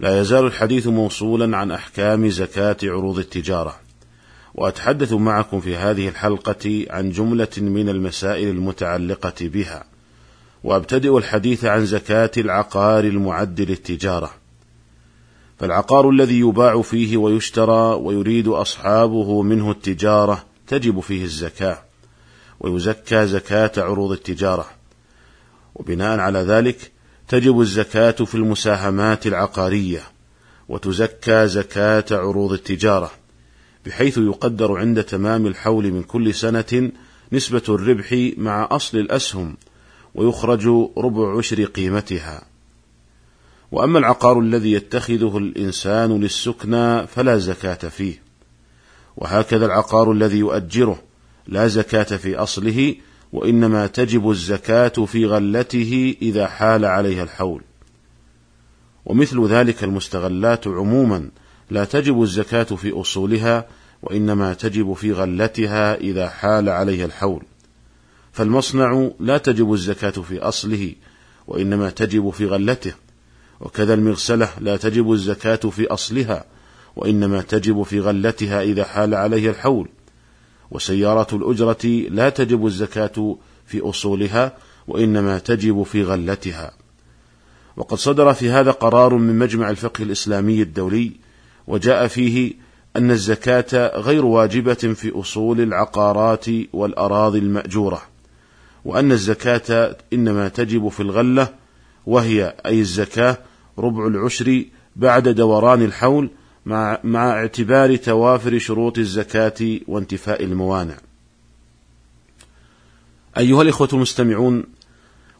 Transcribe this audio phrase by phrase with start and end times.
[0.00, 3.80] لا يزال الحديث موصولا عن أحكام زكاة عروض التجارة.
[4.54, 9.84] وأتحدث معكم في هذه الحلقة عن جملة من المسائل المتعلقة بها.
[10.64, 14.30] وأبتدئ الحديث عن زكاة العقار المعد للتجارة.
[15.58, 21.78] فالعقار الذي يباع فيه ويشترى ويريد أصحابه منه التجارة تجب فيه الزكاة.
[22.60, 24.66] ويزكى زكاة عروض التجارة.
[25.74, 26.92] وبناء على ذلك
[27.30, 30.02] تجب الزكاة في المساهمات العقارية
[30.68, 33.10] وتزكى زكاة عروض التجارة
[33.86, 36.90] بحيث يقدر عند تمام الحول من كل سنة
[37.32, 39.56] نسبة الربح مع أصل الأسهم
[40.14, 42.42] ويخرج ربع عشر قيمتها.
[43.72, 48.22] وأما العقار الذي يتخذه الإنسان للسكنى فلا زكاة فيه.
[49.16, 51.02] وهكذا العقار الذي يؤجره
[51.46, 52.94] لا زكاة في أصله
[53.32, 57.62] وإنما تجب الزكاة في غلته إذا حال عليها الحول.
[59.06, 61.30] ومثل ذلك المستغلات عموما
[61.70, 63.66] لا تجب الزكاة في أصولها
[64.02, 67.42] وإنما تجب في غلتها إذا حال عليها الحول.
[68.32, 70.94] فالمصنع لا تجب الزكاة في أصله
[71.46, 72.92] وإنما تجب في غلته.
[73.60, 76.44] وكذا المغسلة لا تجب الزكاة في أصلها
[76.96, 79.88] وإنما تجب في غلتها إذا حال عليها الحول.
[80.70, 84.56] وسيارة الأجرة لا تجب الزكاة في أصولها
[84.88, 86.72] وإنما تجب في غلتها.
[87.76, 91.12] وقد صدر في هذا قرار من مجمع الفقه الإسلامي الدولي
[91.66, 92.52] وجاء فيه
[92.96, 98.02] أن الزكاة غير واجبة في أصول العقارات والأراضي المأجورة
[98.84, 101.48] وأن الزكاة إنما تجب في الغلة
[102.06, 103.38] وهي أي الزكاة
[103.78, 104.64] ربع العشر
[104.96, 106.30] بعد دوران الحول
[106.66, 110.96] مع, مع اعتبار توافر شروط الزكاة وانتفاء الموانع.
[113.38, 114.64] أيها الإخوة المستمعون،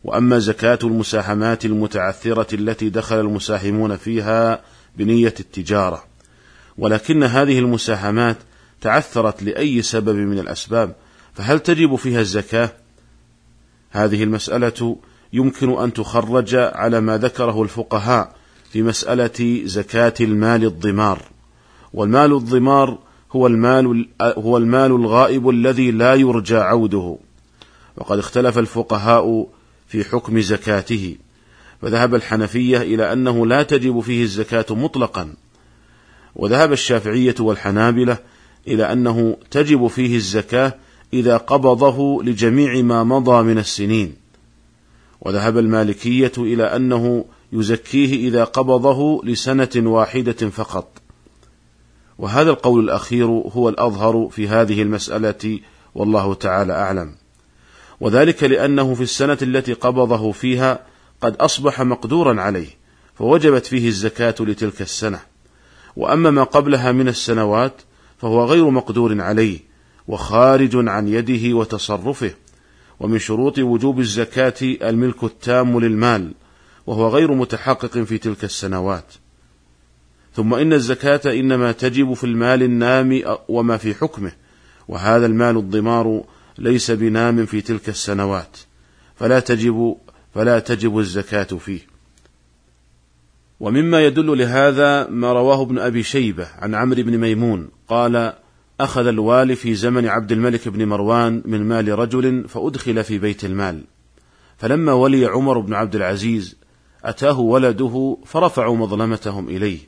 [0.04, 4.62] وأما زكاة المساهمات المتعثرة التي دخل المساهمون فيها
[4.96, 6.04] بنية التجارة،
[6.78, 8.36] ولكن هذه المساهمات
[8.80, 10.94] تعثرت لأي سبب من الأسباب،
[11.34, 12.72] فهل تجب فيها الزكاة؟
[13.90, 14.96] هذه المسألة
[15.32, 18.39] يمكن أن تخرج على ما ذكره الفقهاء
[18.70, 21.22] في مسألة زكاة المال الضمار،
[21.92, 22.98] والمال الضمار
[23.32, 27.16] هو المال هو المال الغائب الذي لا يرجى عوده،
[27.96, 29.48] وقد اختلف الفقهاء
[29.88, 31.16] في حكم زكاته،
[31.82, 35.34] فذهب الحنفية إلى أنه لا تجب فيه الزكاة مطلقا،
[36.36, 38.18] وذهب الشافعية والحنابلة
[38.68, 40.74] إلى أنه تجب فيه الزكاة
[41.12, 44.14] إذا قبضه لجميع ما مضى من السنين،
[45.20, 50.88] وذهب المالكية إلى أنه يزكيه إذا قبضه لسنة واحدة فقط.
[52.18, 55.60] وهذا القول الأخير هو الأظهر في هذه المسألة
[55.94, 57.14] والله تعالى أعلم.
[58.00, 60.86] وذلك لأنه في السنة التي قبضه فيها
[61.20, 62.68] قد أصبح مقدورا عليه،
[63.14, 65.20] فوجبت فيه الزكاة لتلك السنة.
[65.96, 67.82] وأما ما قبلها من السنوات
[68.18, 69.58] فهو غير مقدور عليه،
[70.08, 72.34] وخارج عن يده وتصرفه.
[73.00, 76.32] ومن شروط وجوب الزكاة الملك التام للمال،
[76.86, 79.14] وهو غير متحقق في تلك السنوات.
[80.34, 84.32] ثم إن الزكاة إنما تجب في المال النام وما في حكمه
[84.88, 86.24] وهذا المال الضمار
[86.58, 88.56] ليس بنام في تلك السنوات
[89.16, 89.96] فلا تجب
[90.34, 91.80] فلا تجب الزكاة فيه.
[93.60, 98.32] ومما يدل لهذا ما رواه ابن أبي شيبة عن عمرو بن ميمون قال
[98.80, 103.84] أخذ الوالي في زمن عبد الملك بن مروان من مال رجل فأدخل في بيت المال.
[104.58, 106.56] فلما ولي عمر بن عبد العزيز
[107.04, 109.78] أتاه ولده فرفعوا مظلمتهم إليه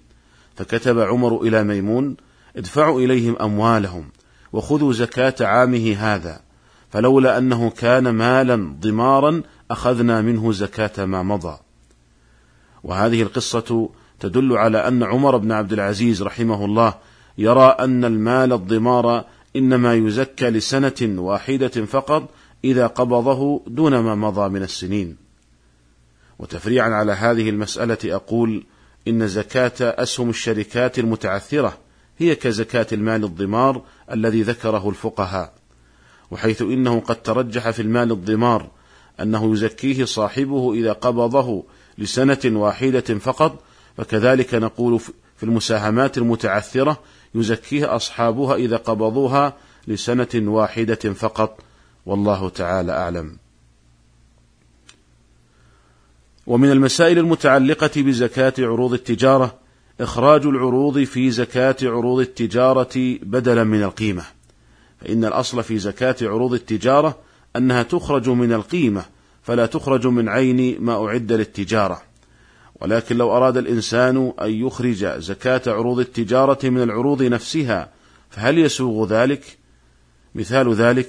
[0.56, 2.16] فكتب عمر إلى ميمون
[2.56, 4.04] ادفعوا إليهم أموالهم
[4.52, 6.40] وخذوا زكاة عامه هذا
[6.90, 11.58] فلولا أنه كان مالا ضمارا أخذنا منه زكاة ما مضى.
[12.84, 16.94] وهذه القصة تدل على أن عمر بن عبد العزيز رحمه الله
[17.38, 19.24] يرى أن المال الضمار
[19.56, 22.30] إنما يزكى لسنة واحدة فقط
[22.64, 25.21] إذا قبضه دون ما مضى من السنين.
[26.42, 28.64] وتفريعا على هذه المسألة أقول
[29.08, 31.78] إن زكاة أسهم الشركات المتعثرة
[32.18, 35.52] هي كزكاة المال الضمار الذي ذكره الفقهاء،
[36.30, 38.70] وحيث إنه قد ترجح في المال الضمار
[39.20, 41.64] أنه يزكيه صاحبه إذا قبضه
[41.98, 43.62] لسنة واحدة فقط،
[43.96, 45.00] فكذلك نقول
[45.36, 47.00] في المساهمات المتعثرة
[47.34, 49.56] يزكيها أصحابها إذا قبضوها
[49.88, 51.60] لسنة واحدة فقط.
[52.06, 53.41] والله تعالى أعلم.
[56.46, 59.58] ومن المسائل المتعلقة بزكاة عروض التجارة
[60.00, 64.22] إخراج العروض في زكاة عروض التجارة بدلا من القيمة.
[65.00, 67.18] فإن الأصل في زكاة عروض التجارة
[67.56, 69.04] أنها تخرج من القيمة
[69.42, 72.02] فلا تخرج من عين ما أعد للتجارة.
[72.80, 77.88] ولكن لو أراد الإنسان أن يخرج زكاة عروض التجارة من العروض نفسها
[78.30, 79.58] فهل يسوغ ذلك؟
[80.34, 81.08] مثال ذلك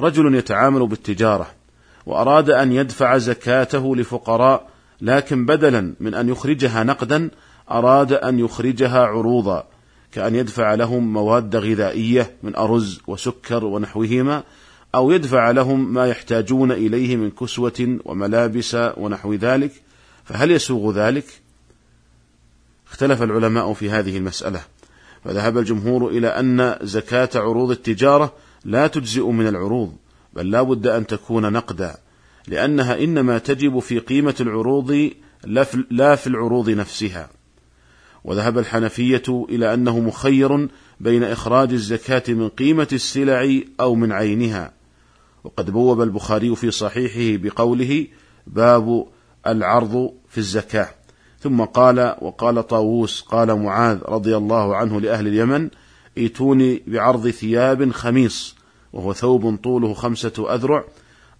[0.00, 1.59] رجل يتعامل بالتجارة.
[2.06, 4.68] وأراد أن يدفع زكاته لفقراء
[5.00, 7.30] لكن بدلا من أن يخرجها نقدا
[7.70, 9.64] أراد أن يخرجها عروضا
[10.12, 14.42] كأن يدفع لهم مواد غذائية من أرز وسكر ونحوهما
[14.94, 19.72] أو يدفع لهم ما يحتاجون إليه من كسوة وملابس ونحو ذلك
[20.24, 21.24] فهل يسوغ ذلك؟
[22.90, 24.60] اختلف العلماء في هذه المسألة
[25.24, 28.32] فذهب الجمهور إلى أن زكاة عروض التجارة
[28.64, 29.96] لا تجزئ من العروض
[30.34, 31.96] بل لا بد أن تكون نقدا
[32.48, 35.10] لأنها إنما تجب في قيمة العروض
[35.90, 37.30] لا في العروض نفسها.
[38.24, 40.68] وذهب الحنفية إلى أنه مخير
[41.00, 44.72] بين إخراج الزكاة من قيمة السلع أو من عينها.
[45.44, 48.06] وقد بوب البخاري في صحيحه بقوله
[48.46, 49.06] باب
[49.46, 50.88] العرض في الزكاة.
[51.40, 55.70] ثم قال وقال طاووس قال معاذ رضي الله عنه لأهل اليمن
[56.18, 58.59] ائتوني بعرض ثياب خميص
[58.92, 60.84] وهو ثوب طوله خمسة أذرع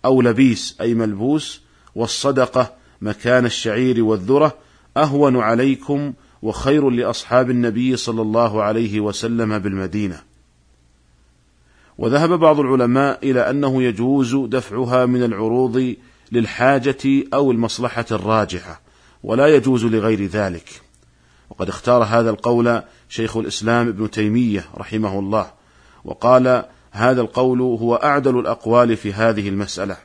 [0.04, 1.62] أو لبيس أي ملبوس
[1.94, 4.56] والصدقة مكان الشعير والذرة
[4.96, 6.12] أهون عليكم
[6.42, 10.22] وخير لأصحاب النبي صلى الله عليه وسلم بالمدينة.
[11.98, 15.94] وذهب بعض العلماء إلى أنه يجوز دفعها من العروض
[16.32, 18.80] للحاجة أو المصلحة الراجحة
[19.22, 20.82] ولا يجوز لغير ذلك.
[21.50, 25.50] وقد اختار هذا القول شيخ الإسلام ابن تيمية رحمه الله
[26.04, 29.96] وقال هذا القول هو أعدل الأقوال في هذه المسألة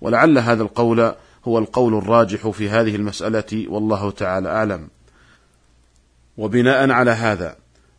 [0.00, 1.12] ولعل هذا القول
[1.44, 4.88] هو القول الراجح في هذه المسألة والله تعالى أعلم.
[6.36, 7.56] وبناء على هذا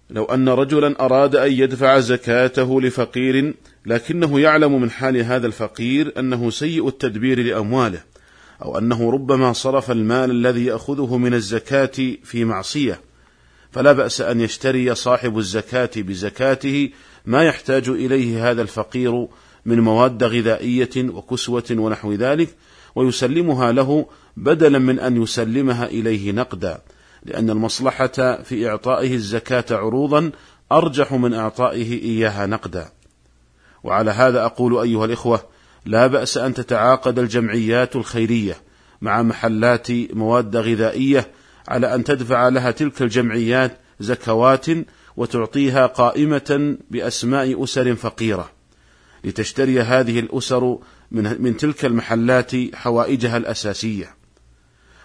[0.10, 3.54] لو أن رجلا أراد أن يدفع زكاته لفقير
[3.86, 8.02] لكنه يعلم من حال هذا الفقير أنه سيء التدبير لأمواله
[8.62, 13.02] أو أنه ربما صرف المال الذي يأخذه من الزكاة في معصية.
[13.72, 16.90] فلا بأس أن يشتري صاحب الزكاة بزكاته
[17.26, 19.28] ما يحتاج إليه هذا الفقير
[19.66, 22.56] من مواد غذائية وكسوة ونحو ذلك
[22.96, 24.06] ويسلمها له
[24.38, 26.82] بدلا من أن يسلمها إليه نقدا
[27.26, 30.32] لأن المصلحة في إعطائه الزكاة عروضا
[30.72, 32.90] أرجح من إعطائه إياها نقدا.
[33.84, 35.44] وعلى هذا أقول أيها الإخوة
[35.86, 38.58] لا بأس أن تتعاقد الجمعيات الخيرية
[39.02, 41.32] مع محلات مواد غذائية
[41.68, 44.66] على أن تدفع لها تلك الجمعيات زكوات
[45.20, 48.52] وتعطيها قائمة بأسماء أسر فقيرة.
[49.24, 50.78] لتشتري هذه الأسر
[51.12, 54.16] من, من تلك المحلات حوائجها الأساسية.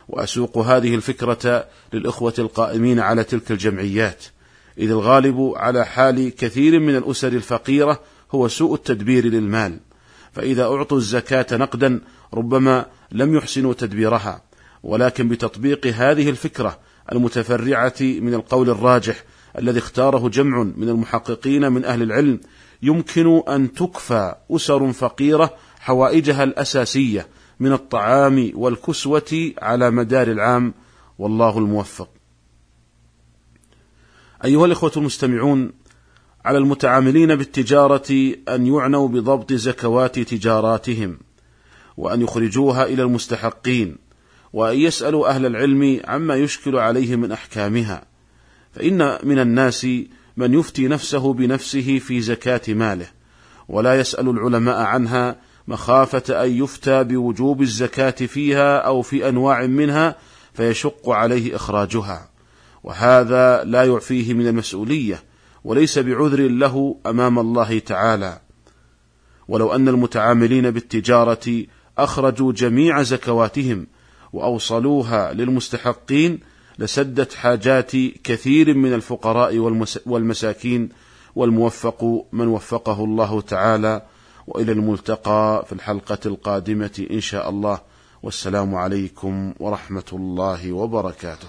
[0.09, 4.25] وأسوق هذه الفكرة للإخوة القائمين على تلك الجمعيات.
[4.79, 8.01] إذ الغالب على حال كثير من الأسر الفقيرة
[8.33, 9.81] هو سوء التدبير للمال.
[10.33, 12.01] فإذا أعطوا الزكاة نقدا
[12.35, 14.43] ربما لم يحسنوا تدبيرها.
[14.83, 16.79] ولكن بتطبيق هذه الفكرة
[17.13, 19.25] المتفرعة من القول الراجح
[19.59, 22.41] الذي اختاره جمع من المحققين من أهل العلم
[22.83, 27.29] يمكن أن تكفى أسر فقيرة حوائجها الأساسية
[27.61, 30.75] من الطعام والكسوة على مدار العام
[31.19, 32.09] والله الموفق.
[34.45, 35.73] أيها الإخوة المستمعون،
[36.45, 41.19] على المتعاملين بالتجارة أن يعنوا بضبط زكوات تجاراتهم،
[41.97, 43.97] وأن يخرجوها إلى المستحقين،
[44.53, 48.14] وأن يسألوا أهل العلم عما يشكل عليهم من أحكامها،
[48.75, 49.87] فإن من الناس
[50.37, 53.07] من يفتي نفسه بنفسه في زكاة ماله،
[53.69, 55.37] ولا يسأل العلماء عنها
[55.69, 60.17] مخافة أن يفتى بوجوب الزكاة فيها أو في أنواع منها
[60.55, 62.31] فيشق عليه إخراجها.
[62.85, 65.23] وهذا لا يعفيه من المسؤولية
[65.65, 68.41] وليس بعذر له أمام الله تعالى.
[69.49, 71.65] ولو أن المتعاملين بالتجارة
[71.99, 73.87] أخرجوا جميع زكواتهم
[74.33, 76.41] وأوصلوها للمستحقين
[76.79, 79.59] لسدت حاجات كثير من الفقراء
[80.07, 80.89] والمساكين
[81.35, 84.03] والموفق من وفقه الله تعالى.
[84.47, 87.81] وإلى الملتقى في الحلقة القادمة إن شاء الله.
[88.23, 91.49] والسلام عليكم ورحمة الله وبركاته.